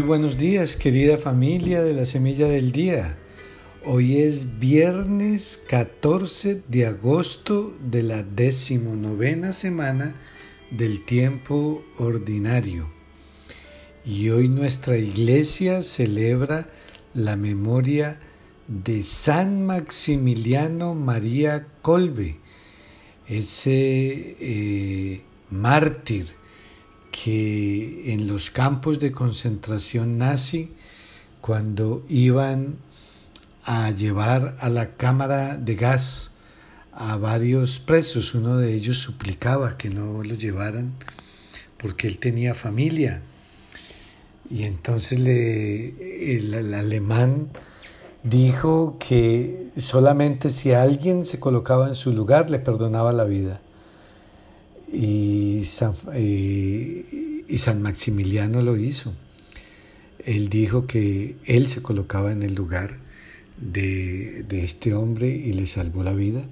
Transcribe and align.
Muy 0.00 0.06
buenos 0.06 0.38
días, 0.38 0.76
querida 0.76 1.18
familia 1.18 1.82
de 1.82 1.92
la 1.92 2.06
Semilla 2.06 2.48
del 2.48 2.72
Día. 2.72 3.18
Hoy 3.84 4.22
es 4.22 4.58
viernes 4.58 5.60
14 5.68 6.62
de 6.68 6.86
agosto 6.86 7.76
de 7.90 8.02
la 8.02 8.22
decimonovena 8.22 9.52
semana 9.52 10.14
del 10.70 11.04
tiempo 11.04 11.84
ordinario. 11.98 12.88
Y 14.06 14.30
hoy 14.30 14.48
nuestra 14.48 14.96
iglesia 14.96 15.82
celebra 15.82 16.70
la 17.12 17.36
memoria 17.36 18.18
de 18.68 19.02
San 19.02 19.66
Maximiliano 19.66 20.94
María 20.94 21.66
Colbe, 21.82 22.36
ese 23.28 24.34
eh, 24.40 25.20
mártir 25.50 26.39
que 27.10 28.12
en 28.12 28.26
los 28.26 28.50
campos 28.50 28.98
de 28.98 29.12
concentración 29.12 30.18
nazi, 30.18 30.72
cuando 31.40 32.04
iban 32.08 32.76
a 33.64 33.90
llevar 33.90 34.56
a 34.60 34.68
la 34.68 34.94
cámara 34.94 35.56
de 35.56 35.74
gas 35.74 36.30
a 36.92 37.16
varios 37.16 37.78
presos, 37.78 38.34
uno 38.34 38.56
de 38.56 38.74
ellos 38.74 38.98
suplicaba 38.98 39.76
que 39.76 39.90
no 39.90 40.22
lo 40.22 40.34
llevaran 40.34 40.92
porque 41.78 42.08
él 42.08 42.18
tenía 42.18 42.54
familia. 42.54 43.22
Y 44.50 44.64
entonces 44.64 45.18
el, 45.20 46.52
el 46.54 46.74
alemán 46.74 47.48
dijo 48.22 48.98
que 48.98 49.68
solamente 49.78 50.50
si 50.50 50.72
alguien 50.72 51.24
se 51.24 51.38
colocaba 51.38 51.88
en 51.88 51.94
su 51.94 52.12
lugar 52.12 52.50
le 52.50 52.58
perdonaba 52.58 53.12
la 53.12 53.24
vida 53.24 53.60
y 55.70 55.72
San, 55.72 55.94
y 57.48 57.58
San 57.58 57.82
Maximiliano 57.82 58.62
lo 58.62 58.76
hizo. 58.76 59.12
Él 60.24 60.48
dijo 60.48 60.86
que 60.86 61.36
él 61.46 61.68
se 61.68 61.80
colocaba 61.80 62.32
en 62.32 62.42
el 62.42 62.54
lugar 62.54 62.96
de, 63.60 64.44
este 64.50 64.94
hombre 64.94 65.28
y 65.28 65.52
le 65.52 65.66
salvó 65.66 66.02
la 66.02 66.12
vida. 66.12 66.42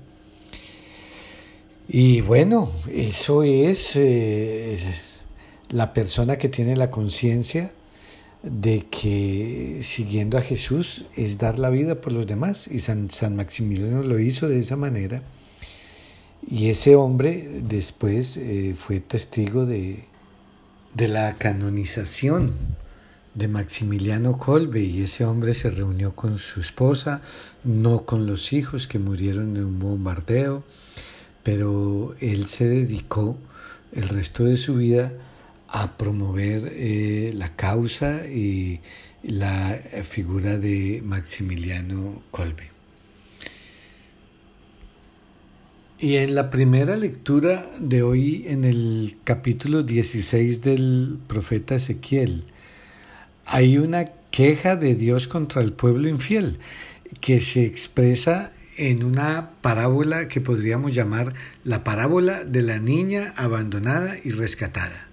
Y 1.89 2.21
bueno, 2.21 2.71
eso 2.93 3.43
es 3.43 3.97
eh, 3.97 4.79
la 5.71 5.95
persona 5.95 6.37
que 6.37 6.49
tiene 6.49 6.77
la 6.77 6.91
conciencia 6.91 7.73
de 8.43 8.87
que 8.91 9.81
siguiendo 9.83 10.39
a 10.39 10.43
Jesús 10.43 11.07
es 11.17 11.39
dar 11.39 11.59
la 11.59 11.71
vida 11.71 12.01
por 12.01 12.13
los 12.13 12.27
demás. 12.27 12.69
Y 12.69 12.81
San, 12.81 13.11
San 13.11 13.37
Maximiliano 13.37 14.03
lo 14.03 14.19
hizo 14.19 14.49
de 14.49 14.61
esa 14.61 14.77
manera. 14.77 15.23
Y 16.51 16.71
ese 16.71 16.97
hombre 16.97 17.61
después 17.63 18.39
eh, 18.39 18.75
fue 18.75 19.01
testigo 19.01 19.67
de, 19.67 20.05
de 20.95 21.09
la 21.09 21.35
canonización 21.35 22.55
de 23.35 23.49
Maximiliano 23.49 24.39
Kolbe 24.39 24.81
y 24.81 25.03
ese 25.03 25.27
hombre 25.27 25.55
se 25.55 25.69
reunió 25.69 26.17
con 26.17 26.39
su 26.39 26.61
esposa, 26.61 27.21
no 27.65 28.07
con 28.07 28.27
los 28.27 28.55
hijos 28.55 28.87
que 28.87 28.99
murieron 28.99 29.57
en 29.59 29.65
un 29.65 29.79
bombardeo, 29.79 30.65
pero 31.43 32.17
él 32.19 32.47
se 32.47 32.67
dedicó 32.67 33.37
el 33.93 34.09
resto 34.09 34.45
de 34.45 34.57
su 34.57 34.77
vida 34.77 35.13
a 35.69 35.99
promover 35.99 36.73
eh, 36.75 37.33
la 37.35 37.55
causa 37.57 38.27
y 38.27 38.81
la 39.23 39.79
figura 40.03 40.57
de 40.57 41.03
Maximiliano 41.05 42.23
Kolbe. 42.31 42.78
Y 46.01 46.15
en 46.15 46.37
la 46.37 46.49
primera 46.49 46.97
lectura 46.97 47.69
de 47.81 48.05
hoy, 48.05 48.45
en 48.47 48.63
el 48.63 49.17
capítulo 49.25 49.83
16 49.83 50.63
del 50.63 51.19
profeta 51.27 51.75
Ezequiel, 51.75 52.45
hay 53.47 53.79
una 53.79 54.05
queja 54.31 54.77
de 54.77 54.95
Dios 54.95 55.27
contra 55.27 55.61
el 55.61 55.73
pueblo 55.73 56.09
infiel 56.09 56.59
que 57.21 57.41
se 57.41 57.65
expresa 57.65 58.53
en 58.77 59.03
una 59.03 59.51
parábola 59.61 60.29
que 60.29 60.41
podríamos 60.41 60.95
llamar 60.95 61.35
la 61.65 61.83
parábola 61.83 62.45
de 62.45 62.63
la 62.63 62.79
niña 62.79 63.35
abandonada 63.37 64.19
y 64.23 64.31
rescatada. 64.31 65.09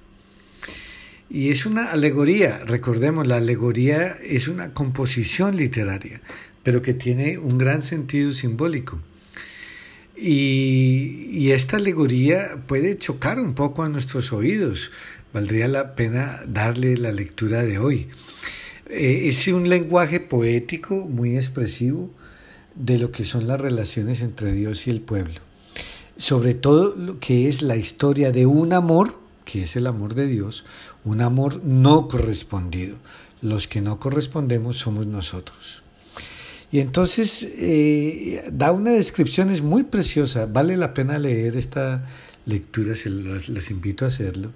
Y 1.31 1.49
es 1.49 1.65
una 1.65 1.85
alegoría, 1.93 2.59
recordemos, 2.63 3.25
la 3.25 3.37
alegoría 3.37 4.17
es 4.23 4.47
una 4.47 4.75
composición 4.75 5.57
literaria, 5.57 6.21
pero 6.61 6.83
que 6.83 6.93
tiene 6.93 7.39
un 7.39 7.57
gran 7.57 7.81
sentido 7.81 8.33
simbólico. 8.33 8.99
Y, 10.17 11.51
esta 11.51 11.77
alegoría 11.77 12.57
puede 12.67 12.97
chocar 12.97 13.39
un 13.39 13.53
poco 13.53 13.83
a 13.83 13.89
nuestros 13.89 14.33
oídos. 14.33 14.91
Valdría 15.33 15.67
la 15.67 15.95
pena 15.95 16.41
darle 16.47 16.97
la 16.97 17.11
lectura 17.11 17.63
de 17.63 17.77
hoy. 17.77 18.07
Eh, 18.89 19.27
es 19.27 19.47
un 19.47 19.69
lenguaje 19.69 20.19
poético 20.19 20.95
muy 20.95 21.37
expresivo 21.37 22.09
de 22.75 22.97
lo 22.97 23.11
que 23.11 23.25
son 23.25 23.47
las 23.47 23.59
relaciones 23.59 24.21
entre 24.21 24.53
Dios 24.53 24.87
y 24.87 24.91
el 24.91 25.01
pueblo. 25.01 25.39
Sobre 26.17 26.53
todo 26.53 26.95
lo 26.95 27.19
que 27.19 27.47
es 27.49 27.61
la 27.61 27.75
historia 27.75 28.31
de 28.31 28.45
un 28.45 28.73
amor, 28.73 29.17
que 29.43 29.63
es 29.63 29.75
el 29.75 29.87
amor 29.87 30.15
de 30.15 30.27
Dios, 30.27 30.65
un 31.03 31.21
amor 31.21 31.63
no 31.63 32.07
correspondido. 32.07 32.97
Los 33.41 33.67
que 33.67 33.81
no 33.81 33.99
correspondemos 33.99 34.77
somos 34.77 35.05
nosotros. 35.05 35.84
Y 36.71 36.79
entonces 36.79 37.47
eh, 37.57 38.43
da 38.51 38.71
una 38.71 38.91
descripción, 38.91 39.49
es 39.49 39.61
muy 39.61 39.83
preciosa, 39.83 40.45
vale 40.45 40.77
la 40.77 40.93
pena 40.93 41.19
leer 41.19 41.55
esta 41.55 42.07
lectura, 42.45 42.95
se 42.95 43.09
los, 43.09 43.71
invito 43.71 44.05
a 44.05 44.09
hacerlo. 44.09 44.51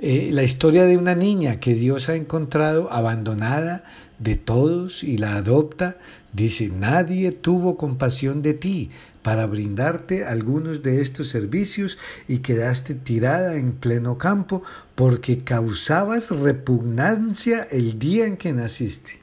Eh, 0.00 0.30
la 0.32 0.42
historia 0.42 0.84
de 0.84 0.96
una 0.96 1.14
niña 1.14 1.60
que 1.60 1.74
Dios 1.74 2.08
ha 2.08 2.14
encontrado 2.14 2.92
abandonada 2.92 3.84
de 4.18 4.36
todos 4.36 5.04
y 5.04 5.16
la 5.18 5.36
adopta, 5.36 5.96
dice, 6.32 6.68
nadie 6.68 7.32
tuvo 7.32 7.76
compasión 7.76 8.42
de 8.42 8.54
ti 8.54 8.90
para 9.22 9.46
brindarte 9.46 10.24
algunos 10.24 10.82
de 10.82 11.00
estos 11.00 11.28
servicios 11.28 11.98
y 12.28 12.38
quedaste 12.38 12.94
tirada 12.94 13.56
en 13.56 13.72
pleno 13.72 14.18
campo 14.18 14.62
porque 14.94 15.38
causabas 15.38 16.30
repugnancia 16.30 17.66
el 17.70 17.98
día 17.98 18.26
en 18.26 18.36
que 18.36 18.52
naciste. 18.52 19.17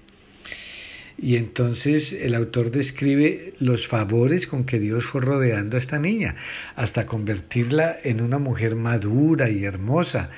Y 1.18 1.38
entonces 1.38 2.12
el 2.14 2.36
autor 2.36 2.72
describe 2.72 3.54
los 3.60 3.88
favores 3.88 4.48
con 4.48 4.66
que 4.66 4.80
Dios 4.80 5.06
fue 5.06 5.22
rodeando 5.22 5.78
a 5.78 5.80
esta 5.80 5.98
niña, 5.98 6.36
hasta 6.76 7.06
convertirla 7.06 7.98
en 8.04 8.22
una 8.22 8.38
mujer 8.38 8.76
madura 8.76 9.50
y 9.50 9.64
hermosa. 9.64 10.30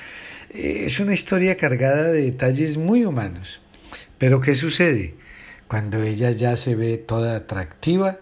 Eh, 0.51 0.83
es 0.85 0.99
una 0.99 1.13
historia 1.13 1.57
cargada 1.57 2.11
de 2.11 2.21
detalles 2.21 2.77
muy 2.77 3.05
humanos. 3.05 3.61
Pero 4.17 4.39
¿qué 4.41 4.55
sucede? 4.55 5.13
Cuando 5.67 6.01
ella 6.01 6.31
ya 6.31 6.55
se 6.55 6.75
ve 6.75 6.97
toda 6.97 7.35
atractiva, 7.35 8.19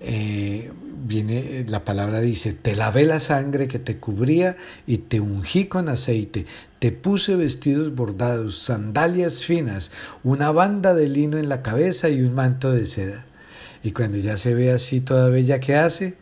eh, 0.00 0.70
viene 1.06 1.64
la 1.68 1.84
palabra 1.84 2.20
dice, 2.20 2.52
te 2.52 2.76
lavé 2.76 3.04
la 3.04 3.20
sangre 3.20 3.68
que 3.68 3.78
te 3.78 3.96
cubría 3.96 4.56
y 4.86 4.98
te 4.98 5.20
ungí 5.20 5.66
con 5.66 5.88
aceite, 5.88 6.46
te 6.78 6.92
puse 6.92 7.36
vestidos 7.36 7.94
bordados, 7.94 8.58
sandalias 8.58 9.44
finas, 9.44 9.90
una 10.22 10.50
banda 10.50 10.94
de 10.94 11.08
lino 11.08 11.36
en 11.38 11.48
la 11.48 11.62
cabeza 11.62 12.08
y 12.08 12.22
un 12.22 12.34
manto 12.34 12.72
de 12.72 12.86
seda. 12.86 13.24
Y 13.82 13.92
cuando 13.92 14.18
ya 14.18 14.36
se 14.36 14.54
ve 14.54 14.72
así 14.72 15.00
toda 15.00 15.30
bella 15.30 15.60
que 15.60 15.74
hace, 15.74 16.14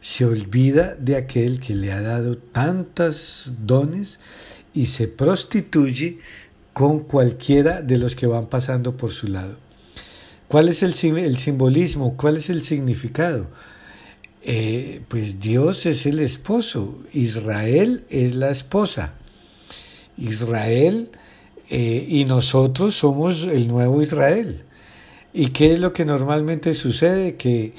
se 0.00 0.24
olvida 0.24 0.94
de 0.98 1.16
aquel 1.16 1.60
que 1.60 1.74
le 1.74 1.92
ha 1.92 2.00
dado 2.00 2.36
tantos 2.36 3.52
dones 3.66 4.18
y 4.74 4.86
se 4.86 5.08
prostituye 5.08 6.18
con 6.72 7.00
cualquiera 7.00 7.82
de 7.82 7.98
los 7.98 8.16
que 8.16 8.26
van 8.26 8.46
pasando 8.46 8.96
por 8.96 9.12
su 9.12 9.28
lado. 9.28 9.56
¿Cuál 10.50 10.68
es 10.68 10.82
el, 10.82 10.94
simbolismo? 10.94 12.16
¿Cuál 12.16 12.38
es 12.38 12.50
el 12.50 12.64
significado? 12.64 13.46
Eh, 14.42 15.00
pues 15.06 15.38
Dios 15.38 15.86
es 15.86 16.06
el 16.06 16.18
esposo, 16.18 16.98
Israel 17.12 18.02
es 18.10 18.34
la 18.34 18.50
esposa. 18.50 19.14
Israel 20.18 21.08
eh, 21.68 22.04
y 22.08 22.24
nosotros 22.24 22.96
somos 22.96 23.44
el 23.44 23.68
nuevo 23.68 24.02
Israel. 24.02 24.62
¿Y 25.32 25.50
qué 25.50 25.72
es 25.72 25.78
lo 25.78 25.92
que 25.92 26.04
normalmente 26.04 26.74
sucede? 26.74 27.36
Que 27.36 27.72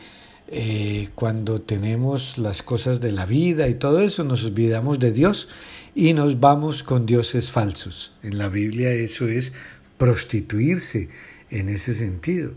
eh, 0.48 1.10
cuando 1.14 1.60
tenemos 1.60 2.38
las 2.38 2.64
cosas 2.64 3.02
de 3.02 3.12
la 3.12 3.26
vida 3.26 3.68
y 3.68 3.74
todo 3.74 4.00
eso, 4.00 4.24
nos 4.24 4.46
olvidamos 4.46 4.98
de 4.98 5.12
Dios 5.12 5.50
y 5.94 6.14
nos 6.14 6.40
vamos 6.40 6.84
con 6.84 7.06
dioses 7.06 7.52
falsos. 7.52 8.14
En 8.24 8.38
la 8.38 8.48
Biblia 8.48 8.92
eso 8.94 9.28
es 9.28 9.52
prostituirse 9.98 11.10
en 11.52 11.70
ese 11.70 11.94
sentido. 11.94 12.52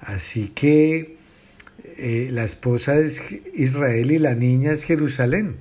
Así 0.00 0.48
que 0.48 1.16
eh, 1.98 2.30
la 2.32 2.44
esposa 2.44 2.96
es 2.96 3.22
Israel 3.54 4.10
y 4.10 4.18
la 4.18 4.34
niña 4.34 4.72
es 4.72 4.84
Jerusalén, 4.84 5.56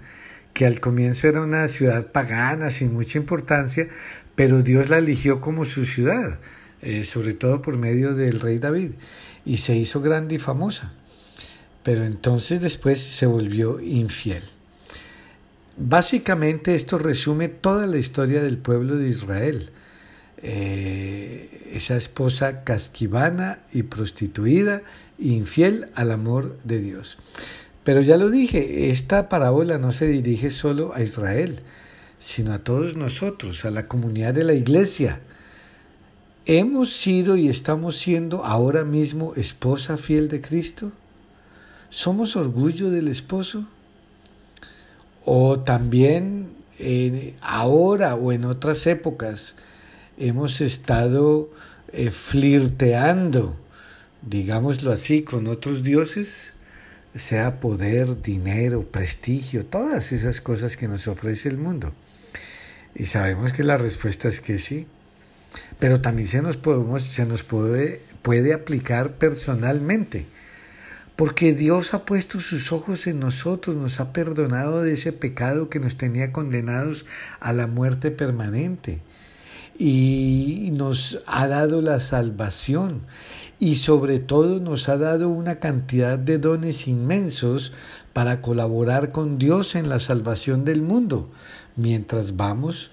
que 0.54 0.66
al 0.66 0.80
comienzo 0.80 1.28
era 1.28 1.42
una 1.42 1.68
ciudad 1.68 2.12
pagana 2.12 2.70
sin 2.70 2.94
mucha 2.94 3.18
importancia, 3.18 3.90
pero 4.36 4.62
Dios 4.62 4.90
la 4.90 5.00
eligió 5.00 5.42
como 5.42 5.66
su 5.66 5.86
ciudad, 5.86 6.40
eh, 6.82 7.04
sobre 7.04 7.34
todo 7.34 7.62
por 7.62 7.78
medio 7.78 8.16
del 8.16 8.40
rey 8.40 8.60
David, 8.60 8.92
y 9.46 9.58
se 9.58 9.76
hizo 9.76 10.02
grande 10.02 10.36
y 10.36 10.40
famosa. 10.40 10.94
Pero 11.84 12.06
entonces 12.06 12.62
después 12.62 13.00
se 13.00 13.26
volvió 13.26 13.80
infiel. 13.82 14.44
Básicamente 15.76 16.76
esto 16.76 17.00
resume 17.00 17.48
toda 17.48 17.88
la 17.88 17.98
historia 17.98 18.44
del 18.44 18.58
pueblo 18.58 18.96
de 18.96 19.08
Israel. 19.08 19.70
Eh, 20.42 21.72
esa 21.74 21.98
esposa 21.98 22.64
casquivana 22.64 23.60
y 23.74 23.84
prostituida, 23.84 24.82
infiel 25.18 25.90
al 25.96 26.12
amor 26.12 26.58
de 26.64 26.80
Dios. 26.80 27.18
Pero 27.84 28.02
ya 28.02 28.18
lo 28.18 28.30
dije, 28.30 28.90
esta 28.90 29.30
parábola 29.30 29.78
no 29.78 29.92
se 29.92 30.08
dirige 30.08 30.52
solo 30.52 30.94
a 30.94 31.02
Israel, 31.02 31.60
sino 32.20 32.54
a 32.54 32.60
todos 32.60 32.96
nosotros, 32.96 33.66
a 33.66 33.72
la 33.72 33.86
comunidad 33.86 34.34
de 34.34 34.44
la 34.44 34.54
iglesia. 34.54 35.20
¿Hemos 36.46 36.96
sido 36.96 37.36
y 37.36 37.50
estamos 37.50 37.98
siendo 37.98 38.46
ahora 38.46 38.84
mismo 38.84 39.34
esposa 39.36 39.98
fiel 39.98 40.30
de 40.30 40.42
Cristo? 40.42 40.92
¿Somos 41.90 42.36
orgullo 42.36 42.90
del 42.90 43.08
esposo? 43.08 43.66
¿O 45.26 45.60
también 45.60 46.50
ahora 47.42 48.16
o 48.16 48.32
en 48.32 48.46
otras 48.46 48.88
épocas 48.88 49.56
hemos 50.20 50.62
estado 50.62 51.50
eh, 51.94 52.12
flirteando, 52.12 53.56
digámoslo 54.22 54.92
así, 54.92 55.24
con 55.24 55.48
otros 55.48 55.84
dioses? 55.84 56.54
sea 57.16 57.60
poder, 57.60 58.22
dinero, 58.22 58.84
prestigio, 58.84 59.66
todas 59.66 60.12
esas 60.12 60.42
cosas 60.42 60.78
que 60.78 60.88
nos 60.88 61.08
ofrece 61.08 61.50
el 61.50 61.58
mundo. 61.58 61.92
Y 62.96 63.08
sabemos 63.08 63.54
que 63.54 63.64
la 63.64 63.78
respuesta 63.78 64.28
es 64.28 64.42
que 64.42 64.60
sí. 64.60 64.88
Pero 65.80 66.02
también 66.02 66.28
se 66.28 66.42
nos, 66.42 66.58
podemos, 66.58 67.04
se 67.04 67.26
nos 67.26 67.44
puede, 67.44 68.02
puede 68.22 68.54
aplicar 68.54 69.12
personalmente. 69.14 70.26
Porque 71.16 71.54
Dios 71.54 71.94
ha 71.94 72.06
puesto 72.06 72.40
sus 72.40 72.72
ojos 72.72 73.08
en 73.08 73.20
nosotros, 73.20 73.76
nos 73.76 74.00
ha 74.00 74.14
perdonado 74.14 74.84
de 74.84 74.94
ese 74.94 75.12
pecado 75.12 75.70
que 75.70 75.80
nos 75.80 75.98
tenía 75.98 76.32
condenados 76.32 77.06
a 77.40 77.52
la 77.52 77.68
muerte 77.68 78.12
permanente. 78.12 79.00
Y 79.80 80.70
nos 80.74 81.20
ha 81.26 81.48
dado 81.48 81.82
la 81.82 82.00
salvación 82.00 83.02
y 83.60 83.76
sobre 83.76 84.20
todo 84.20 84.60
nos 84.60 84.90
ha 84.90 84.98
dado 84.98 85.30
una 85.30 85.60
cantidad 85.60 86.20
de 86.20 86.38
dones 86.38 86.88
inmensos 86.88 87.74
para 88.14 88.42
colaborar 88.42 89.12
con 89.12 89.38
Dios 89.38 89.76
en 89.76 89.90
la 89.90 90.00
salvación 90.00 90.66
del 90.66 90.82
mundo, 90.82 91.30
mientras 91.76 92.36
vamos 92.36 92.92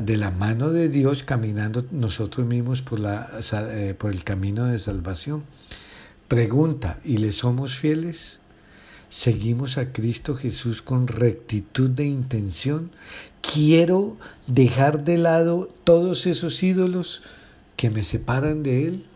de 0.00 0.16
la 0.16 0.30
mano 0.30 0.70
de 0.70 0.88
Dios 0.88 1.24
caminando 1.24 1.84
nosotros 1.90 2.46
mismos 2.46 2.82
por, 2.82 3.00
la, 3.00 3.28
eh, 3.52 3.94
por 3.98 4.12
el 4.12 4.22
camino 4.22 4.66
de 4.66 4.78
salvación. 4.78 5.42
Pregunta, 6.28 7.00
¿y 7.04 7.18
le 7.18 7.32
somos 7.32 7.76
fieles? 7.76 8.38
¿Seguimos 9.14 9.78
a 9.78 9.92
Cristo 9.92 10.34
Jesús 10.34 10.82
con 10.82 11.06
rectitud 11.06 11.88
de 11.88 12.04
intención? 12.04 12.90
¿Quiero 13.40 14.16
dejar 14.48 15.04
de 15.04 15.18
lado 15.18 15.70
todos 15.84 16.26
esos 16.26 16.60
ídolos 16.64 17.22
que 17.76 17.90
me 17.90 18.02
separan 18.02 18.64
de 18.64 18.88
Él? 18.88 19.06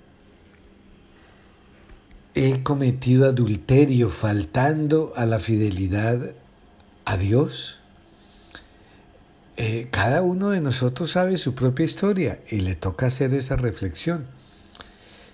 he 2.36 2.62
cometido 2.62 3.26
adulterio 3.26 4.08
faltando 4.10 5.12
a 5.16 5.26
la 5.26 5.40
fidelidad 5.40 6.30
a 7.04 7.16
Dios? 7.16 7.80
Eh, 9.56 9.88
cada 9.90 10.22
uno 10.22 10.50
de 10.50 10.60
nosotros 10.60 11.10
sabe 11.10 11.38
su 11.38 11.56
propia 11.56 11.86
historia 11.86 12.38
y 12.48 12.60
le 12.60 12.76
toca 12.76 13.06
hacer 13.06 13.34
esa 13.34 13.56
reflexión. 13.56 14.26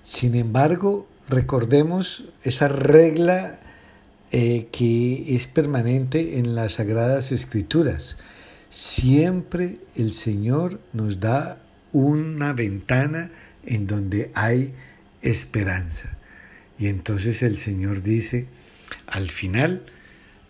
Sin 0.04 0.34
embargo, 0.34 1.06
recordemos 1.28 2.24
esa 2.44 2.68
regla 2.68 3.60
eh, 4.36 4.66
que 4.72 5.36
es 5.36 5.46
permanente 5.46 6.38
en 6.38 6.56
las 6.56 6.72
Sagradas 6.72 7.30
Escrituras. 7.30 8.18
Siempre 8.68 9.76
el 9.94 10.10
Señor 10.12 10.80
nos 10.92 11.20
da 11.20 11.58
una 11.92 12.52
ventana 12.52 13.30
en 13.64 13.86
donde 13.86 14.32
hay 14.34 14.72
esperanza. 15.22 16.18
Y 16.80 16.88
entonces 16.88 17.44
el 17.44 17.58
Señor 17.58 18.02
dice 18.02 18.46
al 19.06 19.30
final, 19.30 19.84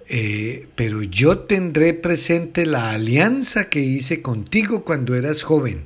eh, 0.08 0.66
pero 0.76 1.02
yo 1.02 1.40
tendré 1.40 1.92
presente 1.92 2.64
la 2.64 2.92
alianza 2.92 3.68
que 3.68 3.80
hice 3.80 4.22
contigo 4.22 4.82
cuando 4.82 5.14
eras 5.14 5.42
joven 5.42 5.82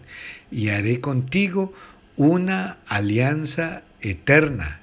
y 0.52 0.68
haré 0.68 1.00
contigo 1.00 1.74
una 2.16 2.76
alianza 2.86 3.82
eterna, 4.00 4.82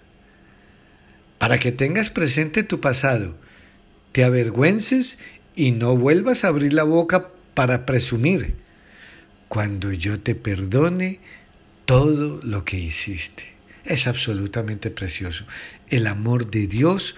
para 1.45 1.59
que 1.59 1.71
tengas 1.71 2.09
presente 2.09 2.63
tu 2.63 2.81
pasado, 2.81 3.37
te 4.13 4.23
avergüences 4.23 5.19
y 5.55 5.73
no 5.73 5.95
vuelvas 5.95 6.43
a 6.43 6.47
abrir 6.47 6.73
la 6.73 6.81
boca 6.81 7.27
para 7.53 7.85
presumir, 7.85 8.55
cuando 9.47 9.93
yo 9.93 10.19
te 10.19 10.33
perdone 10.33 11.19
todo 11.85 12.41
lo 12.41 12.65
que 12.65 12.79
hiciste 12.79 13.53
es 13.85 14.07
absolutamente 14.07 14.89
precioso. 14.89 15.45
El 15.87 16.07
amor 16.07 16.49
de 16.49 16.65
Dios 16.65 17.15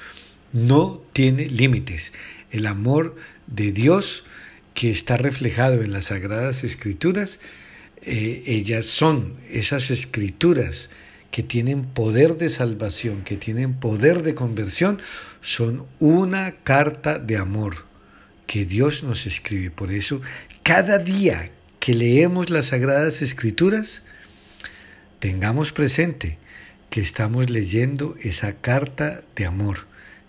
no 0.51 1.01
tiene 1.13 1.45
límites. 1.45 2.12
El 2.51 2.65
amor 2.65 3.15
de 3.47 3.71
Dios 3.71 4.25
que 4.73 4.91
está 4.91 5.15
reflejado 5.15 5.83
en 5.83 5.94
las 5.94 6.07
sagradas 6.07 6.65
escrituras, 6.65 7.39
eh, 8.01 8.44
ellas 8.45 8.88
son 8.88 9.35
esas 9.50 9.89
escrituras 9.89 10.89
que 11.31 11.44
tienen 11.44 11.83
poder 11.83 12.38
de 12.38 12.50
salvación, 12.50 13.24
que 13.24 13.38
tienen 13.38 13.74
poder 13.74 14.24
de 14.24 14.35
conversión, 14.35 15.00
son 15.41 15.85
una 16.00 16.51
carta 16.63 17.19
de 17.19 17.38
amor 17.38 17.85
que 18.47 18.65
Dios 18.65 19.03
nos 19.03 19.25
escribe. 19.25 19.69
Por 19.69 19.91
eso, 19.91 20.21
cada 20.63 20.97
día 20.97 21.51
que 21.79 21.94
leemos 21.94 22.50
las 22.50 22.68
sagradas 22.68 23.21
escrituras, 23.21 24.03
tengamos 25.19 25.71
presente 25.71 26.38
que 26.89 27.01
estamos 27.01 27.50
leyendo 27.50 28.15
esa 28.21 28.53
carta 28.53 29.21
de 29.35 29.45
amor 29.45 29.85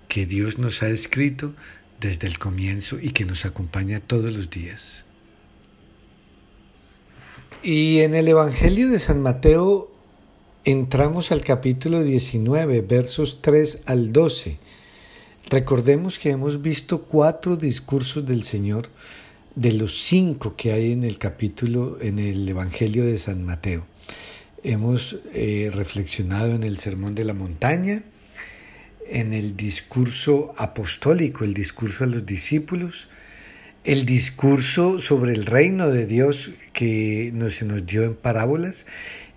que 0.09 0.27
Dios 0.27 0.59
nos 0.59 0.83
ha 0.83 0.89
escrito 0.89 1.55
desde 2.01 2.27
el 2.27 2.39
comienzo 2.39 2.99
y 3.01 3.11
que 3.11 3.25
nos 3.25 3.45
acompaña 3.45 4.01
todos 4.01 4.33
los 4.33 4.51
días. 4.51 5.05
Y 7.63 8.01
en 8.01 8.15
el 8.15 8.29
Evangelio 8.29 8.89
de 8.89 8.99
San 8.99 9.21
Mateo 9.21 9.91
entramos 10.71 11.33
al 11.33 11.41
capítulo 11.41 12.03
19, 12.03 12.83
versos 12.83 13.41
3 13.41 13.85
al 13.87 14.13
12. 14.13 14.59
Recordemos 15.49 16.19
que 16.19 16.29
hemos 16.29 16.61
visto 16.61 17.05
cuatro 17.05 17.57
discursos 17.57 18.27
del 18.27 18.43
Señor 18.43 18.91
de 19.55 19.73
los 19.73 19.99
cinco 19.99 20.57
que 20.57 20.73
hay 20.73 20.93
en 20.93 21.05
el 21.05 21.17
capítulo, 21.17 21.97
en 22.03 22.19
el 22.19 22.47
Evangelio 22.47 23.07
de 23.07 23.17
San 23.17 23.47
Mateo. 23.47 23.87
Hemos 24.63 25.17
eh, 25.33 25.71
reflexionado 25.73 26.55
en 26.55 26.65
el 26.65 26.77
Sermón 26.77 27.15
de 27.15 27.25
la 27.25 27.33
Montaña, 27.33 28.03
en 29.09 29.33
el 29.33 29.57
discurso 29.57 30.55
apostólico, 30.59 31.45
el 31.45 31.55
discurso 31.55 32.05
a 32.05 32.09
los 32.09 32.27
discípulos, 32.27 33.09
el 33.85 34.05
discurso 34.05 34.99
sobre 34.99 35.33
el 35.33 35.47
reino 35.47 35.89
de 35.89 36.05
Dios 36.05 36.51
que 36.75 37.31
nos, 37.33 37.55
se 37.55 37.65
nos 37.65 37.87
dio 37.87 38.03
en 38.03 38.15
parábolas 38.15 38.85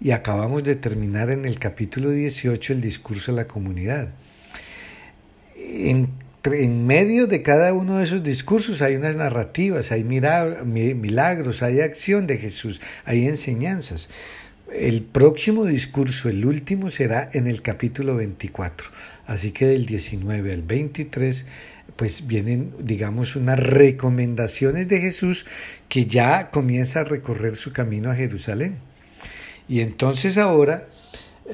y 0.02 0.12
acabamos 0.12 0.64
de 0.64 0.76
terminar 0.76 1.30
en 1.30 1.46
el 1.46 1.60
capítulo 1.60 2.10
18 2.10 2.74
el 2.74 2.82
discurso 2.82 3.32
a 3.32 3.36
la 3.36 3.48
comunidad. 3.48 4.10
En, 5.56 6.10
en 6.44 6.88
medio 6.88 7.28
de 7.28 7.44
cada 7.44 7.72
uno 7.74 8.00
de 8.00 8.06
esos 8.06 8.24
discursos 8.24 8.82
hay 8.82 8.96
unas 8.96 9.16
narrativas, 9.16 9.92
hay 9.92 10.04
milagros, 10.04 11.62
hay 11.62 11.82
acción 11.82 12.26
de 12.26 12.40
Jesús, 12.40 12.82
hay 13.06 13.28
enseñanzas. 13.28 14.10
El 14.74 15.04
próximo 15.04 15.66
discurso, 15.66 16.30
el 16.30 16.46
último, 16.46 16.90
será 16.90 17.30
en 17.34 17.46
el 17.46 17.62
capítulo 17.62 18.16
24. 18.16 18.88
Así 19.28 19.52
que 19.52 19.68
del 19.68 19.86
19 19.86 20.52
al 20.52 20.64
23, 20.64 21.46
pues 21.96 22.26
vienen, 22.26 22.72
digamos, 22.80 23.36
unas 23.36 23.60
recomendaciones 23.60 24.88
de 24.88 25.00
Jesús 25.00 25.46
que 25.90 26.08
ya 26.08 26.50
comienza 26.50 27.02
a 27.02 27.04
recorrer 27.04 27.56
su 27.56 27.72
camino 27.72 28.10
a 28.10 28.16
Jerusalén. 28.16 28.78
Y 29.72 29.80
entonces 29.80 30.38
ahora 30.38 30.90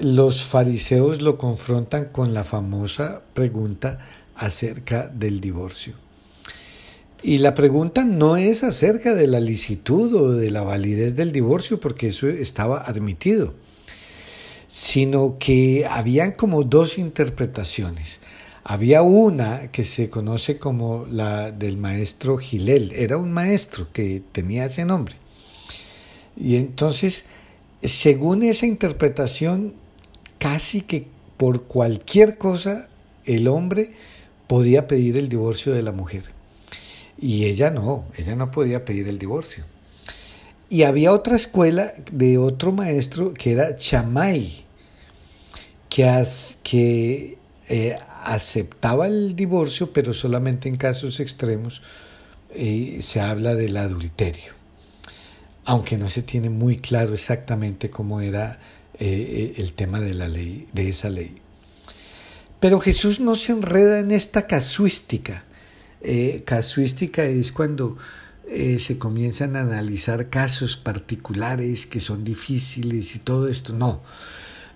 los 0.01 0.43
fariseos 0.43 1.21
lo 1.21 1.37
confrontan 1.37 2.05
con 2.05 2.33
la 2.33 2.43
famosa 2.43 3.21
pregunta 3.35 3.99
acerca 4.33 5.07
del 5.07 5.39
divorcio. 5.39 5.93
Y 7.21 7.37
la 7.37 7.53
pregunta 7.53 8.05
no 8.05 8.35
es 8.35 8.63
acerca 8.63 9.13
de 9.13 9.27
la 9.27 9.39
licitud 9.39 10.15
o 10.15 10.31
de 10.31 10.49
la 10.49 10.63
validez 10.63 11.15
del 11.15 11.31
divorcio, 11.31 11.79
porque 11.79 12.07
eso 12.07 12.27
estaba 12.27 12.81
admitido, 12.81 13.53
sino 14.67 15.37
que 15.37 15.85
habían 15.87 16.31
como 16.31 16.63
dos 16.63 16.97
interpretaciones. 16.97 18.17
Había 18.63 19.03
una 19.03 19.71
que 19.71 19.85
se 19.85 20.09
conoce 20.09 20.57
como 20.57 21.05
la 21.11 21.51
del 21.51 21.77
maestro 21.77 22.39
Gilel, 22.39 22.93
era 22.93 23.17
un 23.17 23.31
maestro 23.31 23.89
que 23.93 24.23
tenía 24.31 24.65
ese 24.65 24.85
nombre. 24.85 25.17
Y 26.35 26.55
entonces, 26.55 27.23
según 27.83 28.43
esa 28.43 28.65
interpretación, 28.65 29.73
casi 30.37 30.81
que 30.81 31.07
por 31.37 31.63
cualquier 31.63 32.37
cosa 32.37 32.87
el 33.25 33.47
hombre 33.47 33.93
podía 34.47 34.87
pedir 34.87 35.17
el 35.17 35.29
divorcio 35.29 35.73
de 35.73 35.83
la 35.83 35.91
mujer. 35.91 36.23
Y 37.19 37.45
ella 37.45 37.71
no, 37.71 38.05
ella 38.17 38.35
no 38.35 38.51
podía 38.51 38.85
pedir 38.85 39.07
el 39.07 39.19
divorcio. 39.19 39.63
Y 40.69 40.83
había 40.83 41.13
otra 41.13 41.35
escuela 41.35 41.93
de 42.11 42.37
otro 42.37 42.71
maestro 42.71 43.33
que 43.33 43.53
era 43.53 43.75
Chamay, 43.75 44.65
que, 45.89 46.25
que 46.63 47.37
eh, 47.69 47.97
aceptaba 48.23 49.07
el 49.07 49.35
divorcio, 49.35 49.93
pero 49.93 50.13
solamente 50.13 50.67
en 50.67 50.75
casos 50.75 51.19
extremos 51.19 51.81
eh, 52.53 52.99
se 53.01 53.21
habla 53.21 53.55
del 53.55 53.77
adulterio, 53.77 54.53
aunque 55.67 55.97
no 55.97 56.09
se 56.09 56.21
tiene 56.21 56.49
muy 56.49 56.77
claro 56.77 57.13
exactamente 57.13 57.89
cómo 57.89 58.21
era 58.21 58.57
eh, 58.99 59.53
el 59.57 59.73
tema 59.73 59.99
de 59.99 60.13
la 60.13 60.29
ley, 60.29 60.65
de 60.71 60.87
esa 60.87 61.09
ley. 61.09 61.35
Pero 62.61 62.79
Jesús 62.79 63.19
no 63.19 63.35
se 63.35 63.51
enreda 63.51 63.99
en 63.99 64.11
esta 64.11 64.47
casuística. 64.47 65.43
casuística 66.45 67.25
es 67.25 67.51
cuando 67.51 67.97
se 68.79 68.97
comienzan 68.97 69.57
a 69.57 69.59
analizar 69.59 70.29
casos 70.29 70.77
particulares 70.77 71.85
que 71.85 71.99
son 71.99 72.23
difíciles 72.23 73.13
y 73.13 73.19
todo 73.19 73.49
esto. 73.49 73.73
No, 73.73 74.01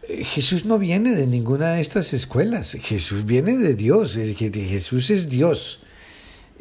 Jesús 0.07 0.65
no 0.65 0.77
viene 0.77 1.15
de 1.15 1.25
ninguna 1.25 1.73
de 1.73 1.81
estas 1.81 2.13
escuelas, 2.13 2.77
Jesús 2.81 3.25
viene 3.25 3.57
de 3.57 3.75
Dios, 3.75 4.13
Jesús 4.13 5.09
es 5.09 5.29
Dios. 5.29 5.79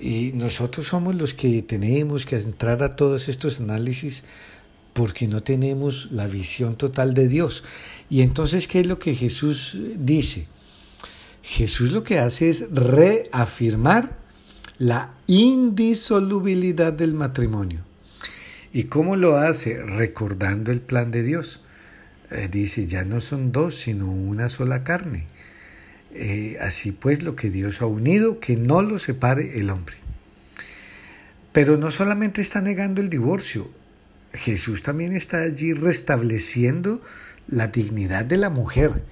Y 0.01 0.33
nosotros 0.33 0.87
somos 0.87 1.15
los 1.15 1.35
que 1.35 1.61
tenemos 1.61 2.25
que 2.25 2.37
entrar 2.37 2.83
a 2.83 2.97
todos 2.97 3.29
estos 3.29 3.61
análisis 3.61 4.23
porque 4.95 5.29
no 5.29 5.43
tenemos 5.43 6.11
la 6.11 6.27
visión 6.27 6.77
total 6.77 7.13
de 7.13 7.29
Dios. 7.29 7.65
Y 8.09 8.23
entonces, 8.23 8.67
¿qué 8.67 8.81
es 8.81 8.87
lo 8.87 8.99
que 8.99 9.15
Jesús 9.15 9.77
dice? 9.97 10.47
Jesús 11.43 11.91
lo 11.91 12.03
que 12.03 12.19
hace 12.19 12.49
es 12.49 12.71
reafirmar 12.71 14.17
la 14.79 15.11
indisolubilidad 15.27 16.93
del 16.93 17.13
matrimonio. 17.13 17.81
¿Y 18.73 18.85
cómo 18.85 19.17
lo 19.17 19.37
hace? 19.37 19.83
Recordando 19.83 20.73
el 20.73 20.81
plan 20.81 21.11
de 21.11 21.23
Dios. 21.23 21.61
Eh, 22.31 22.49
dice, 22.51 22.87
ya 22.87 23.05
no 23.05 23.21
son 23.21 23.53
dos, 23.53 23.75
sino 23.75 24.11
una 24.11 24.49
sola 24.49 24.83
carne. 24.83 25.27
Eh, 26.13 26.57
así 26.61 26.93
pues, 26.93 27.23
lo 27.23 27.37
que 27.37 27.51
Dios 27.51 27.83
ha 27.83 27.87
unido, 27.87 28.41
que 28.41 28.57
no 28.57 28.83
lo 28.83 28.99
separe 28.99 29.59
el 29.59 29.71
hombre. 29.71 29.97
Pero 31.53 31.77
no 31.77 31.91
solamente 31.91 32.41
está 32.41 32.61
negando 32.61 33.01
el 33.01 33.11
divorcio, 33.11 33.71
Jesús 34.33 34.83
también 34.83 35.13
está 35.13 35.43
allí 35.43 35.73
restableciendo 35.73 37.03
la 37.49 37.67
dignidad 37.67 38.25
de 38.25 38.37
la 38.37 38.51
mujer, 38.51 39.03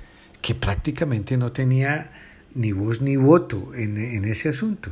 que 0.40 0.54
prácticamente 0.54 1.36
no 1.36 1.50
tenía 1.50 2.10
ni 2.54 2.72
voz 2.72 3.00
ni 3.00 3.16
voto 3.16 3.72
en, 3.74 4.24
ese 4.24 4.48
asunto. 4.48 4.90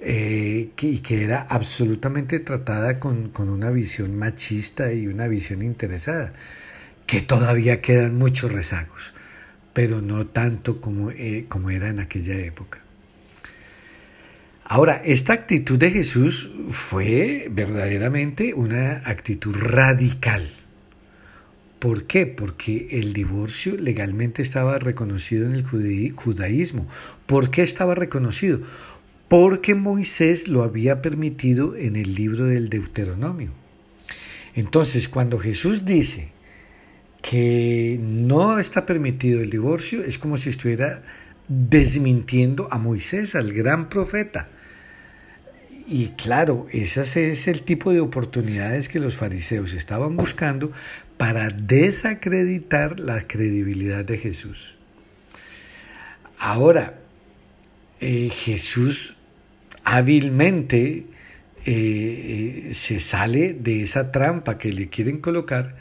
Eh, 0.00 0.70
y 0.80 0.98
que 0.98 1.22
era 1.22 1.42
absolutamente 1.42 2.40
tratada 2.40 2.98
con, 2.98 3.28
con, 3.28 3.48
una 3.48 3.70
visión 3.70 4.16
machista 4.16 4.92
y 4.92 5.06
una 5.06 5.28
visión 5.28 5.62
interesada 5.62 6.32
que 7.06 7.20
todavía 7.20 7.80
quedan 7.80 8.16
muchos 8.16 8.50
rezagos, 8.50 9.14
pero 9.72 10.02
no 10.02 10.26
tanto 10.26 10.80
como, 10.80 11.10
eh, 11.10 11.46
como 11.48 11.70
era 11.70 11.88
en 11.88 12.00
aquella 12.00 12.38
época. 12.38 12.80
Ahora, 14.64 15.02
esta 15.04 15.32
actitud 15.32 15.78
de 15.78 15.90
Jesús 15.90 16.50
fue 16.70 17.48
verdaderamente 17.50 18.54
una 18.54 19.02
actitud 19.04 19.54
radical. 19.54 20.48
¿Por 21.78 22.04
qué? 22.04 22.26
Porque 22.26 22.88
el 22.92 23.12
divorcio 23.12 23.76
legalmente 23.76 24.40
estaba 24.40 24.78
reconocido 24.78 25.46
en 25.46 25.52
el 25.52 25.64
judaísmo. 25.64 26.86
¿Por 27.26 27.50
qué 27.50 27.62
estaba 27.62 27.94
reconocido? 27.94 28.60
Porque 29.28 29.74
Moisés 29.74 30.46
lo 30.46 30.62
había 30.62 31.02
permitido 31.02 31.74
en 31.76 31.96
el 31.96 32.14
libro 32.14 32.46
del 32.46 32.68
Deuteronomio. 32.68 33.50
Entonces, 34.54 35.08
cuando 35.08 35.38
Jesús 35.38 35.84
dice 35.84 36.28
que 37.22 37.98
no 38.00 38.58
está 38.58 38.84
permitido 38.84 39.40
el 39.40 39.48
divorcio, 39.48 40.04
es 40.04 40.18
como 40.18 40.36
si 40.36 40.50
estuviera 40.50 41.02
desmintiendo 41.48 42.68
a 42.70 42.78
Moisés, 42.78 43.34
al 43.34 43.52
gran 43.52 43.88
profeta. 43.88 44.48
Y 45.88 46.08
claro, 46.08 46.66
ese 46.70 47.30
es 47.30 47.48
el 47.48 47.62
tipo 47.62 47.92
de 47.92 48.00
oportunidades 48.00 48.88
que 48.88 48.98
los 48.98 49.16
fariseos 49.16 49.72
estaban 49.72 50.16
buscando 50.16 50.72
para 51.16 51.50
desacreditar 51.50 52.98
la 52.98 53.26
credibilidad 53.26 54.04
de 54.04 54.18
Jesús. 54.18 54.74
Ahora, 56.38 56.98
eh, 58.00 58.30
Jesús 58.30 59.16
hábilmente 59.84 61.06
eh, 61.64 62.64
eh, 62.70 62.74
se 62.74 62.98
sale 62.98 63.52
de 63.52 63.82
esa 63.82 64.10
trampa 64.10 64.58
que 64.58 64.72
le 64.72 64.88
quieren 64.88 65.18
colocar 65.18 65.76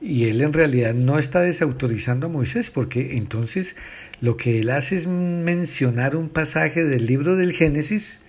y 0.00 0.24
él 0.24 0.42
en 0.42 0.52
realidad 0.52 0.94
no 0.94 1.18
está 1.18 1.40
desautorizando 1.40 2.26
a 2.26 2.30
Moisés, 2.30 2.70
porque 2.70 3.16
entonces 3.16 3.76
lo 4.20 4.36
que 4.36 4.60
él 4.60 4.70
hace 4.70 4.96
es 4.96 5.06
mencionar 5.06 6.16
un 6.16 6.28
pasaje 6.28 6.84
del 6.84 7.06
libro 7.06 7.36
del 7.36 7.52
Génesis 7.52 8.20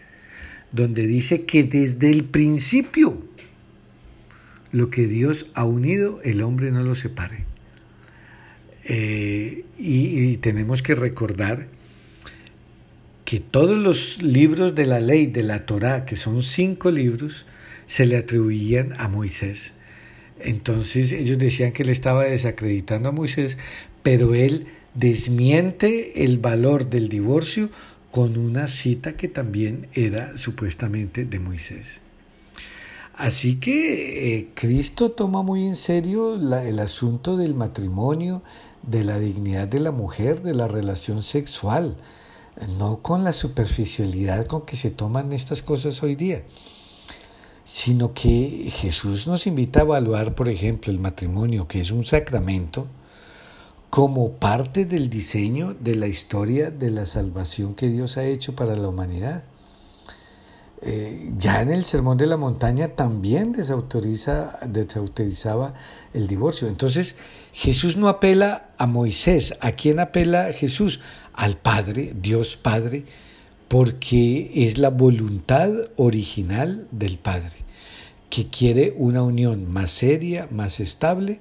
donde 0.72 1.08
dice 1.08 1.46
que 1.46 1.64
desde 1.64 2.10
el 2.10 2.24
principio 2.26 3.18
lo 4.72 4.90
que 4.90 5.08
Dios 5.08 5.48
ha 5.54 5.64
unido, 5.64 6.20
el 6.24 6.42
hombre 6.42 6.70
no 6.70 6.84
lo 6.84 6.96
separe. 6.96 7.46
Eh, 8.84 9.64
y, 9.80 10.38
tenemos 10.38 10.84
que 10.84 10.96
recordar 10.96 11.68
que 13.24 13.40
todos 13.40 13.78
los 13.78 14.22
libros 14.22 14.76
de 14.76 14.86
la 14.86 15.00
ley 15.00 15.28
de 15.28 15.44
la 15.44 15.66
Torá, 15.66 16.06
que 16.06 16.18
son 16.18 16.44
cinco 16.44 16.92
libros, 16.92 17.46
se 17.88 18.06
le 18.06 18.18
atribuían 18.18 18.94
a 18.98 19.08
Moisés. 19.08 19.72
Entonces 20.40 21.12
ellos 21.12 21.38
decían 21.38 21.72
que 21.72 21.84
le 21.84 21.92
estaba 21.92 22.24
desacreditando 22.24 23.10
a 23.10 23.12
Moisés, 23.12 23.58
pero 24.04 24.36
él 24.36 24.68
desmiente 24.94 26.24
el 26.24 26.38
valor 26.38 26.90
del 26.90 27.10
divorcio 27.10 27.70
con 28.12 28.38
una 28.38 28.68
cita 28.68 29.14
que 29.14 29.28
también 29.28 29.88
era 29.94 30.38
supuestamente 30.38 31.26
de 31.26 31.40
Moisés. 31.40 32.00
Así 33.16 33.58
que 33.58 34.38
eh, 34.38 34.50
Cristo 34.54 35.12
toma 35.12 35.42
muy 35.42 35.66
en 35.68 35.78
serio 35.78 36.36
el 36.36 36.80
asunto 36.80 37.38
del 37.38 37.54
matrimonio, 37.54 38.42
de 38.84 39.04
la 39.04 39.20
dignidad 39.20 39.68
de 39.68 39.80
la 39.80 39.92
mujer, 39.92 40.42
de 40.44 40.54
la 40.54 40.68
relación 40.68 41.24
sexual, 41.24 41.96
no 42.78 43.02
con 43.02 43.24
la 43.24 43.34
superficialidad 43.34 44.46
con 44.46 44.66
que 44.66 44.76
se 44.76 44.92
toman 44.92 45.34
estas 45.34 45.62
cosas 45.62 46.04
hoy 46.04 46.16
día 46.16 46.44
sino 47.66 48.14
que 48.14 48.70
Jesús 48.72 49.28
nos 49.28 49.48
invita 49.48 49.80
a 49.80 49.84
evaluar, 49.84 50.36
por 50.36 50.48
ejemplo, 50.48 50.92
el 50.92 51.00
matrimonio, 51.00 51.68
que 51.68 51.82
es 51.82 51.92
un 51.92 52.06
sacramento, 52.06 52.86
como 53.90 54.34
parte 54.34 54.86
del 54.86 55.10
diseño 55.10 55.76
de 55.80 55.96
la 55.96 56.08
historia 56.08 56.70
de 56.70 56.92
la 56.92 57.06
salvación 57.06 57.74
que 57.74 57.90
Dios 57.90 58.18
ha 58.18 58.26
hecho 58.26 58.56
para 58.56 58.76
la 58.76 58.88
humanidad. 58.88 59.44
Eh, 60.82 61.32
ya 61.38 61.62
en 61.62 61.72
el 61.72 61.86
Sermón 61.86 62.18
de 62.18 62.28
la 62.28 62.38
Montaña 62.38 62.90
también 62.90 63.54
desautoriza, 63.54 64.60
desautorizaba 64.68 65.74
el 66.14 66.28
divorcio. 66.28 66.68
Entonces 66.68 67.16
Jesús 67.54 67.98
no 67.98 68.08
apela 68.08 68.70
a 68.78 68.86
Moisés. 68.86 69.56
¿A 69.62 69.72
quién 69.72 70.00
apela 70.00 70.54
Jesús? 70.54 71.00
Al 71.34 71.58
Padre, 71.58 72.14
Dios 72.22 72.58
Padre, 72.58 73.06
porque 73.68 74.52
es 74.54 74.78
la 74.78 74.90
voluntad 74.90 75.72
original 75.96 76.88
del 76.92 77.18
Padre, 77.18 77.58
que 78.30 78.48
quiere 78.48 78.94
una 78.98 79.24
unión 79.24 79.72
más 79.72 79.92
seria, 79.92 80.48
más 80.52 80.80
estable 80.80 81.40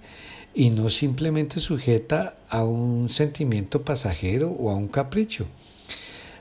y 0.55 0.71
no 0.71 0.89
simplemente 0.89 1.61
sujeta 1.61 2.37
a 2.49 2.65
un 2.65 3.09
sentimiento 3.09 3.83
pasajero 3.83 4.51
o 4.51 4.71
a 4.71 4.77
un 4.77 4.89
capricho. 4.89 5.47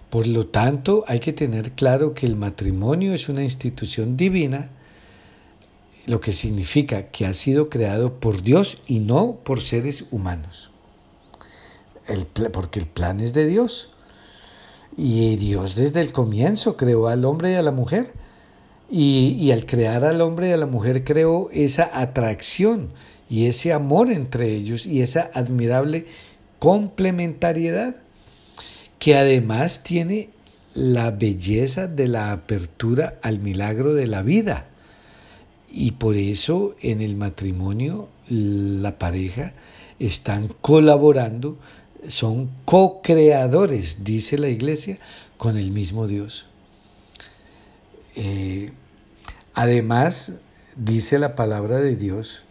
Por 0.09 0.27
lo 0.27 0.45
tanto, 0.45 1.03
hay 1.07 1.19
que 1.19 1.33
tener 1.33 1.71
claro 1.71 2.13
que 2.13 2.27
el 2.27 2.35
matrimonio 2.35 3.13
es 3.13 3.29
una 3.29 3.43
institución 3.43 4.15
divina, 4.15 4.69
lo 6.05 6.21
que 6.21 6.31
significa 6.31 7.07
que 7.07 7.25
ha 7.25 7.33
sido 7.33 7.69
creado 7.69 8.19
por 8.19 8.43
Dios 8.43 8.77
y 8.85 8.99
no 8.99 9.37
por 9.43 9.61
seres 9.61 10.05
humanos. 10.11 10.69
porque 12.51 12.79
el 12.79 12.85
plan 12.85 13.21
es 13.21 13.33
de 13.33 13.47
Dios. 13.47 13.92
Y 14.97 15.35
Dios 15.37 15.75
desde 15.75 16.01
el 16.01 16.11
comienzo 16.11 16.77
creó 16.77 17.07
al 17.07 17.25
hombre 17.25 17.51
y 17.51 17.55
a 17.55 17.61
la 17.61 17.71
mujer. 17.71 18.11
Y, 18.91 19.51
al 19.51 19.65
crear 19.65 20.03
al 20.03 20.21
hombre 20.21 20.49
y 20.49 20.51
a 20.51 20.57
la 20.57 20.67
mujer 20.67 21.03
creó 21.03 21.49
esa 21.51 21.89
atracción 21.99 22.89
y 23.27 23.47
ese 23.47 23.73
amor 23.73 24.11
entre 24.11 24.53
ellos 24.53 24.85
y 24.85 25.01
esa 25.01 25.31
admirable 25.33 26.05
complementariedad 26.59 27.95
que 28.99 29.15
además 29.15 29.81
tiene 29.81 30.29
la 30.75 31.09
belleza 31.09 31.87
de 31.87 32.07
la 32.07 32.31
apertura 32.33 33.15
al 33.23 33.39
milagro 33.39 33.95
de 33.95 34.05
la 34.05 34.21
vida. 34.21 34.67
Y 35.71 35.91
por 35.91 36.15
eso 36.15 36.75
en 36.81 37.01
el 37.01 37.15
matrimonio 37.15 38.09
la 38.29 38.99
pareja 38.99 39.53
están 39.97 40.49
colaborando 40.61 41.57
son 42.07 42.49
co-creadores, 42.65 44.03
dice 44.03 44.37
la 44.37 44.49
iglesia, 44.49 44.97
con 45.37 45.57
el 45.57 45.71
mismo 45.71 46.07
Dios. 46.07 46.45
Eh, 48.15 48.71
además 49.53 50.33
dice 50.75 51.19
la 51.19 51.35
palabra 51.35 51.79
de 51.79 51.95
Dios 51.95 52.43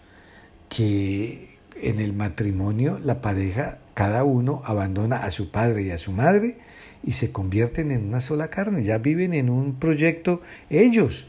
que 0.69 1.57
en 1.81 2.01
el 2.01 2.13
matrimonio 2.13 2.99
la 3.03 3.21
pareja, 3.21 3.79
cada 3.95 4.25
uno 4.25 4.63
abandona 4.65 5.17
a 5.17 5.31
su 5.31 5.51
padre 5.51 5.83
y 5.83 5.91
a 5.91 5.99
su 5.99 6.13
madre 6.13 6.57
y 7.05 7.13
se 7.13 7.33
convierten 7.33 7.91
en 7.91 8.07
una 8.07 8.21
sola 8.21 8.49
carne, 8.49 8.85
ya 8.85 8.99
viven 8.99 9.35
en 9.35 9.51
un 9.51 9.75
proyecto 9.75 10.41
ellos. 10.71 11.27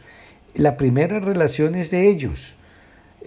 La 0.54 0.78
primera 0.78 1.20
relación 1.20 1.76
es 1.76 1.90
de 1.90 2.10
ellos, 2.10 2.54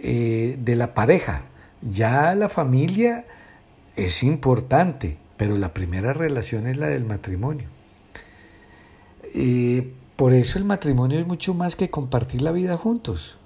eh, 0.03 0.57
de 0.63 0.77
la 0.77 0.95
pareja. 0.95 1.43
Ya 1.83 2.35
la 2.35 2.49
familia 2.49 3.25
es 3.97 4.23
importante, 4.23 5.17
pero 5.37 5.57
la 5.57 5.73
primera 5.73 6.13
relación 6.13 6.67
es 6.67 6.77
la 6.77 6.89
del 6.89 7.05
matrimonio. 7.05 7.69
Eh, 9.35 9.93
por 10.17 10.33
eso 10.33 10.59
el 10.59 10.65
matrimonio 10.65 11.19
es 11.19 11.27
mucho 11.27 11.55
más 11.55 11.77
que 11.77 11.91
compartir 11.91 12.43
la 12.43 12.53
vida 12.53 12.77
juntos. 12.77 13.37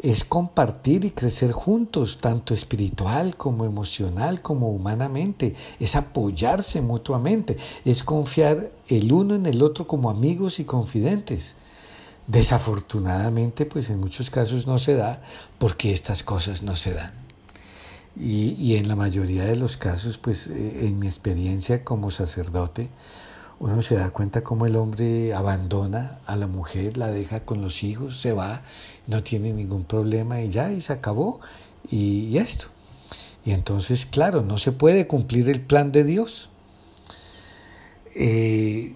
Es 0.00 0.22
compartir 0.24 1.04
y 1.04 1.10
crecer 1.10 1.52
juntos, 1.52 2.18
tanto 2.20 2.54
espiritual 2.54 3.36
como 3.36 3.64
emocional, 3.64 4.42
como 4.42 4.70
humanamente. 4.70 5.54
Es 5.80 5.96
apoyarse 5.96 6.80
mutuamente. 6.80 7.56
Es 7.84 8.02
confiar 8.02 8.70
el 8.86 9.12
uno 9.12 9.34
en 9.34 9.46
el 9.46 9.62
otro 9.62 9.86
como 9.86 10.08
amigos 10.08 10.60
y 10.60 10.64
confidentes. 10.64 11.54
Desafortunadamente, 12.26 13.64
pues 13.66 13.90
en 13.90 13.98
muchos 13.98 14.30
casos 14.30 14.66
no 14.66 14.78
se 14.78 14.94
da 14.94 15.22
porque 15.58 15.92
estas 15.92 16.22
cosas 16.22 16.62
no 16.62 16.76
se 16.76 16.92
dan. 16.92 17.27
Y, 18.20 18.76
en 18.76 18.88
la 18.88 18.96
mayoría 18.96 19.44
de 19.44 19.54
los 19.54 19.76
casos, 19.76 20.18
pues 20.18 20.48
eh, 20.48 20.86
en 20.86 20.98
mi 20.98 21.06
experiencia 21.06 21.84
como 21.84 22.10
sacerdote, 22.10 22.88
uno 23.60 23.80
se 23.82 23.96
da 23.96 24.10
cuenta 24.10 24.42
cómo 24.42 24.66
el 24.66 24.76
hombre 24.76 25.34
abandona 25.34 26.18
a 26.26 26.36
la 26.36 26.46
mujer, 26.46 26.96
la 26.96 27.10
deja 27.10 27.40
con 27.40 27.60
los 27.60 27.82
hijos, 27.82 28.20
se 28.20 28.32
va, 28.32 28.62
no 29.06 29.22
tiene 29.22 29.52
ningún 29.52 29.84
problema 29.84 30.40
y 30.42 30.50
ya, 30.50 30.72
y 30.72 30.80
se 30.80 30.92
acabó. 30.92 31.40
Y, 31.90 32.36
esto. 32.38 32.66
Y 33.44 33.52
entonces, 33.52 34.06
claro, 34.06 34.42
no 34.42 34.58
se 34.58 34.72
puede 34.72 35.06
cumplir 35.06 35.48
el 35.48 35.60
plan 35.60 35.92
de 35.92 36.04
Dios. 36.04 36.50
Eh, 38.14 38.94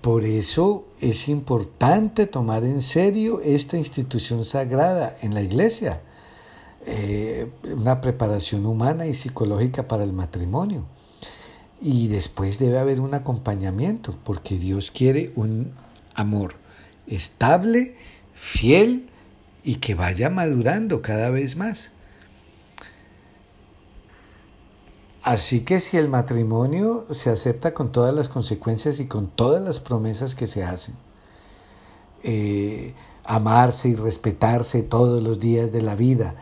por 0.00 0.24
eso 0.24 0.84
es 1.00 1.28
importante 1.28 2.26
tomar 2.26 2.64
en 2.64 2.82
serio 2.82 3.40
esta 3.40 3.76
institución 3.76 4.44
sagrada 4.44 5.16
en 5.22 5.34
la 5.34 5.42
iglesia, 5.42 6.00
eh, 6.86 7.50
una 7.64 8.00
preparación 8.00 8.64
humana 8.66 9.06
y 9.06 9.14
psicológica 9.14 9.86
para 9.86 10.04
el 10.04 10.12
matrimonio. 10.12 10.84
Y 11.80 12.08
después 12.08 12.58
debe 12.58 12.78
haber 12.78 13.00
un 13.00 13.14
acompañamiento, 13.14 14.14
porque 14.24 14.58
Dios 14.58 14.90
quiere 14.90 15.32
un 15.36 15.72
amor 16.14 16.54
estable, 17.06 17.96
fiel 18.34 19.08
y 19.64 19.76
que 19.76 19.94
vaya 19.94 20.30
madurando 20.30 21.02
cada 21.02 21.30
vez 21.30 21.56
más. 21.56 21.90
Así 25.22 25.60
que 25.60 25.80
si 25.80 25.98
el 25.98 26.08
matrimonio 26.08 27.06
se 27.10 27.30
acepta 27.30 27.74
con 27.74 27.92
todas 27.92 28.14
las 28.14 28.28
consecuencias 28.28 29.00
y 29.00 29.06
con 29.06 29.28
todas 29.28 29.62
las 29.62 29.78
promesas 29.78 30.34
que 30.34 30.46
se 30.46 30.64
hacen, 30.64 30.94
eh, 32.22 32.94
amarse 33.24 33.90
y 33.90 33.94
respetarse 33.94 34.82
todos 34.82 35.22
los 35.22 35.38
días 35.38 35.72
de 35.72 35.82
la 35.82 35.94
vida, 35.94 36.34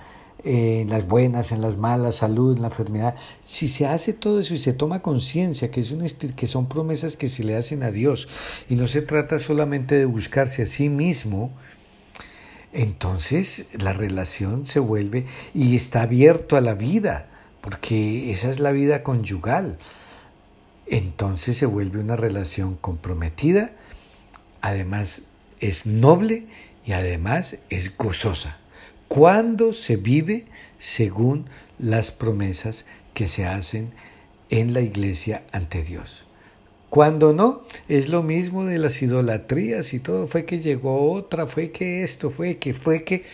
en 0.45 0.89
las 0.89 1.09
buenas, 1.09 1.53
en 1.53 1.61
las 1.61 1.77
malas, 1.77 2.17
salud, 2.17 2.57
en 2.57 2.63
la 2.63 2.69
enfermedad. 2.69 3.15
Si 3.45 3.69
se 3.69 3.87
hace 3.87 4.13
todo 4.13 4.41
eso 4.41 4.55
y 4.55 4.59
se 4.59 4.73
toma 4.73 5.03
conciencia 5.03 5.71
que, 5.71 5.81
es 5.81 5.91
un 5.91 6.09
que 6.09 6.47
son 6.47 6.69
promesas 6.69 7.17
que 7.17 7.29
se 7.29 7.45
le 7.45 7.57
hacen 7.57 7.83
a 7.83 7.91
Dios 7.91 8.29
y 8.69 8.77
no 8.77 8.87
se 8.87 9.03
trata 9.03 9.41
solamente 9.41 9.97
de 9.97 10.05
buscarse 10.05 10.63
a 10.63 10.67
sí 10.67 10.89
mismo, 10.89 11.51
entonces 12.73 13.65
la 13.73 13.93
relación 13.93 14.67
se 14.67 14.79
vuelve 14.79 15.27
y 15.55 15.75
está 15.75 16.03
abierto 16.03 16.57
a 16.57 16.61
la 16.61 16.75
vida, 16.75 17.27
porque 17.61 18.31
esa 18.31 18.51
es 18.51 18.61
la 18.61 18.73
vida 18.73 19.03
conyugal. 19.03 19.79
Entonces 20.87 21.59
se 21.59 21.67
vuelve 21.67 21.99
una 21.99 22.17
relación 22.17 22.77
comprometida, 22.77 23.73
además 24.63 25.23
es 25.61 25.85
noble 25.87 26.47
y 26.87 26.93
además 26.93 27.57
es 27.69 27.97
gozosa 27.97 28.57
cuando 29.09 29.73
se 29.73 29.97
vive 29.97 30.45
según 30.79 31.47
las 31.79 32.13
promesas 32.13 32.85
que 33.15 33.27
se 33.27 33.47
hacen 33.47 33.91
en 34.51 34.75
la 34.75 34.81
iglesia 34.81 35.43
ante 35.53 35.83
Dios. 35.83 36.27
Cuando 36.91 37.35
no, 37.35 37.63
es 37.89 38.09
lo 38.09 38.23
mismo 38.23 38.65
de 38.65 38.79
las 38.79 39.03
idolatrías 39.03 39.93
y 39.93 39.99
todo, 39.99 40.27
fue 40.27 40.47
que 40.47 40.61
llegó 40.61 41.13
otra, 41.13 41.47
fue 41.47 41.71
que 41.71 42.03
esto, 42.03 42.31
fue 42.31 42.57
que, 42.57 42.73
fue 42.73 43.05
que, 43.05 43.25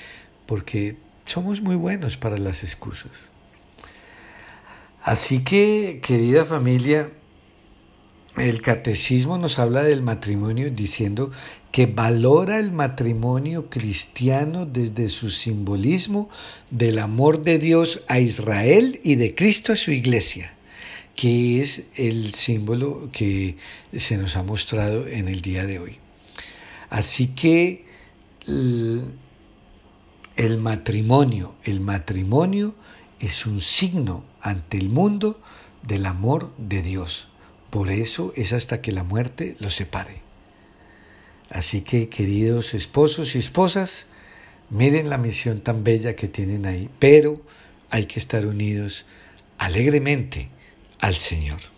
porque 0.47 0.97
somos 1.27 1.61
muy 1.61 1.77
buenos 1.77 2.17
para 2.17 2.37
las 2.37 2.65
excusas. 2.65 3.29
Así 5.03 5.45
que, 5.45 6.01
querida 6.03 6.45
familia, 6.45 7.11
el 8.37 8.63
catecismo 8.63 9.39
nos 9.39 9.59
habla 9.59 9.83
del 9.85 10.03
matrimonio 10.03 10.71
diciendo 10.71 11.31
que 11.75 11.87
valora 11.87 12.61
el 12.61 12.71
matrimonio 12.71 13.69
cristiano 13.69 14.65
desde 14.65 15.09
su 15.09 15.33
simbolismo 15.33 16.31
del 16.71 17.01
amor 17.01 17.43
de 17.43 17.59
Dios 17.59 18.03
a 18.07 18.21
Israel 18.21 19.01
y 19.03 19.17
de 19.17 19.35
Cristo 19.35 19.73
a 19.73 19.77
su 19.77 19.91
iglesia, 19.91 20.53
que 21.17 21.61
es 21.61 21.83
el 21.97 22.33
símbolo 22.33 23.11
que 23.11 23.57
se 23.99 24.17
nos 24.19 24.37
ha 24.37 24.45
mostrado 24.45 25.09
en 25.09 25.27
el 25.27 25.43
día 25.43 25.67
de 25.67 25.81
hoy. 25.81 25.97
Así 26.91 27.27
que 27.35 27.85
el 28.47 29.09
matrimonio, 30.59 31.57
el 31.65 31.81
matrimonio 31.81 32.77
es 33.19 33.47
un 33.47 33.61
signo 33.61 34.23
ante 34.41 34.79
el 34.79 34.91
mundo 34.91 35.41
del 35.83 36.07
amor 36.07 36.53
de 36.57 36.83
Dios. 36.83 37.27
Por 37.71 37.91
eso 37.91 38.33
es 38.37 38.53
hasta 38.53 38.81
que 38.81 38.93
la 38.93 39.03
muerte 39.03 39.57
los 39.59 39.75
separe. 39.75 40.24
Así 41.51 41.83
que, 41.83 42.09
queridos 42.09 42.75
esposos 42.75 43.35
y 43.35 43.39
esposas, 43.39 44.07
miren 44.71 45.11
la 45.11 45.19
misión 45.19 45.61
tan 45.61 45.85
bella 45.85 46.17
que 46.17 46.29
tienen 46.29 46.67
ahí, 46.67 46.89
pero 46.99 47.41
hay 47.91 48.07
que 48.07 48.19
estar 48.19 48.47
unidos 48.47 49.05
alegremente 49.59 50.49
al 51.01 51.15
Señor. 51.15 51.74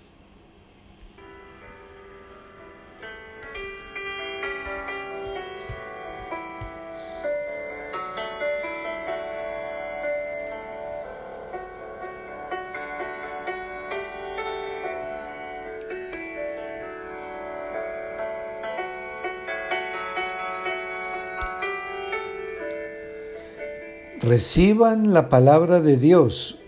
Reciban 24.27 25.15
la 25.15 25.29
palabra 25.29 25.81
de 25.81 25.97
Dios 25.97 26.59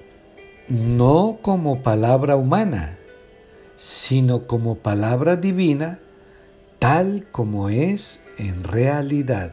no 0.68 1.38
como 1.42 1.82
palabra 1.82 2.36
humana, 2.36 2.96
sino 3.76 4.46
como 4.46 4.76
palabra 4.76 5.34
divina, 5.34 5.98
tal 6.78 7.26
como 7.32 7.68
es 7.68 8.20
en 8.38 8.62
realidad. 8.62 9.52